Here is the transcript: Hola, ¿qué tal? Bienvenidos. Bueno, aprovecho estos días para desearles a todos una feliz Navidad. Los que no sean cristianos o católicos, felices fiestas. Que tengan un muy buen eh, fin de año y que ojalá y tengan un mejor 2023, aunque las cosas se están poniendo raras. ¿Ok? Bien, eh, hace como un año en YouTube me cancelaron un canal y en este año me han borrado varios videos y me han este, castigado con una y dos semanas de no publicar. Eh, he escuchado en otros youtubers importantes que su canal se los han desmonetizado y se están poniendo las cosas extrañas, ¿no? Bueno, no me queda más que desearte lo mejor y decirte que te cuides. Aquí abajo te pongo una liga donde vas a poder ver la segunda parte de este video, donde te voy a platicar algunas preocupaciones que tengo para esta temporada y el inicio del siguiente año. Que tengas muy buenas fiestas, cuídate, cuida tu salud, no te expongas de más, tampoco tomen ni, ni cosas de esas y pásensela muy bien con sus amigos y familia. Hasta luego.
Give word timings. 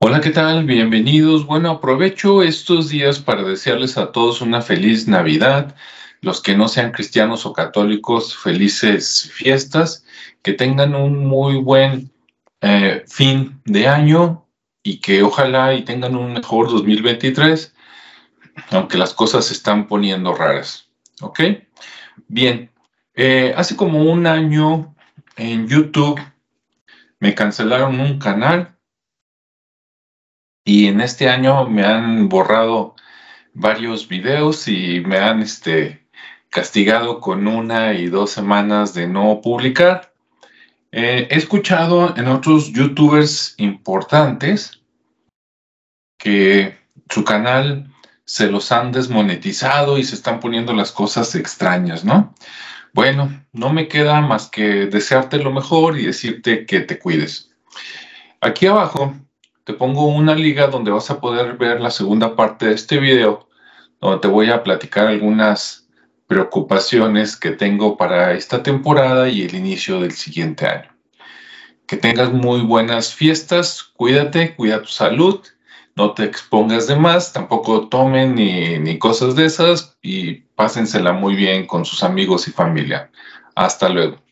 Hola, 0.00 0.20
¿qué 0.20 0.30
tal? 0.30 0.64
Bienvenidos. 0.64 1.44
Bueno, 1.44 1.70
aprovecho 1.70 2.44
estos 2.44 2.88
días 2.88 3.18
para 3.18 3.42
desearles 3.42 3.98
a 3.98 4.12
todos 4.12 4.40
una 4.40 4.62
feliz 4.62 5.08
Navidad. 5.08 5.74
Los 6.20 6.40
que 6.40 6.56
no 6.56 6.68
sean 6.68 6.92
cristianos 6.92 7.44
o 7.44 7.52
católicos, 7.52 8.36
felices 8.36 9.28
fiestas. 9.32 10.04
Que 10.42 10.52
tengan 10.52 10.94
un 10.94 11.26
muy 11.26 11.56
buen 11.56 12.12
eh, 12.60 13.02
fin 13.08 13.60
de 13.64 13.88
año 13.88 14.46
y 14.84 15.00
que 15.00 15.24
ojalá 15.24 15.74
y 15.74 15.82
tengan 15.82 16.14
un 16.14 16.32
mejor 16.34 16.70
2023, 16.70 17.74
aunque 18.70 18.98
las 18.98 19.12
cosas 19.12 19.46
se 19.46 19.54
están 19.54 19.88
poniendo 19.88 20.32
raras. 20.32 20.88
¿Ok? 21.22 21.40
Bien, 22.28 22.70
eh, 23.14 23.52
hace 23.56 23.74
como 23.74 24.04
un 24.04 24.28
año 24.28 24.94
en 25.36 25.66
YouTube 25.66 26.20
me 27.18 27.34
cancelaron 27.34 27.98
un 27.98 28.20
canal 28.20 28.77
y 30.68 30.86
en 30.86 31.00
este 31.00 31.30
año 31.30 31.66
me 31.66 31.82
han 31.82 32.28
borrado 32.28 32.94
varios 33.54 34.06
videos 34.06 34.68
y 34.68 35.00
me 35.00 35.16
han 35.16 35.40
este, 35.40 36.06
castigado 36.50 37.20
con 37.20 37.48
una 37.48 37.94
y 37.94 38.08
dos 38.08 38.32
semanas 38.32 38.92
de 38.92 39.06
no 39.06 39.40
publicar. 39.40 40.12
Eh, 40.92 41.26
he 41.30 41.36
escuchado 41.36 42.14
en 42.18 42.28
otros 42.28 42.70
youtubers 42.74 43.54
importantes 43.56 44.82
que 46.18 46.76
su 47.08 47.24
canal 47.24 47.90
se 48.26 48.50
los 48.50 48.70
han 48.70 48.92
desmonetizado 48.92 49.96
y 49.96 50.04
se 50.04 50.16
están 50.16 50.38
poniendo 50.38 50.74
las 50.74 50.92
cosas 50.92 51.34
extrañas, 51.34 52.04
¿no? 52.04 52.34
Bueno, 52.92 53.42
no 53.54 53.72
me 53.72 53.88
queda 53.88 54.20
más 54.20 54.50
que 54.50 54.84
desearte 54.84 55.38
lo 55.38 55.50
mejor 55.50 55.98
y 55.98 56.04
decirte 56.04 56.66
que 56.66 56.80
te 56.80 56.98
cuides. 56.98 57.54
Aquí 58.42 58.66
abajo 58.66 59.14
te 59.68 59.74
pongo 59.74 60.06
una 60.06 60.34
liga 60.34 60.68
donde 60.68 60.90
vas 60.90 61.10
a 61.10 61.20
poder 61.20 61.58
ver 61.58 61.78
la 61.78 61.90
segunda 61.90 62.34
parte 62.34 62.68
de 62.68 62.74
este 62.74 62.98
video, 62.98 63.50
donde 64.00 64.20
te 64.20 64.26
voy 64.26 64.48
a 64.48 64.62
platicar 64.62 65.08
algunas 65.08 65.86
preocupaciones 66.26 67.36
que 67.36 67.50
tengo 67.50 67.98
para 67.98 68.32
esta 68.32 68.62
temporada 68.62 69.28
y 69.28 69.42
el 69.42 69.54
inicio 69.54 70.00
del 70.00 70.12
siguiente 70.12 70.66
año. 70.66 70.90
Que 71.86 71.98
tengas 71.98 72.32
muy 72.32 72.62
buenas 72.62 73.12
fiestas, 73.12 73.82
cuídate, 73.82 74.56
cuida 74.56 74.80
tu 74.80 74.88
salud, 74.88 75.44
no 75.96 76.14
te 76.14 76.24
expongas 76.24 76.86
de 76.86 76.96
más, 76.96 77.34
tampoco 77.34 77.88
tomen 77.88 78.36
ni, 78.36 78.78
ni 78.78 78.98
cosas 78.98 79.36
de 79.36 79.44
esas 79.44 79.98
y 80.00 80.36
pásensela 80.56 81.12
muy 81.12 81.34
bien 81.34 81.66
con 81.66 81.84
sus 81.84 82.02
amigos 82.02 82.48
y 82.48 82.52
familia. 82.52 83.10
Hasta 83.54 83.90
luego. 83.90 84.27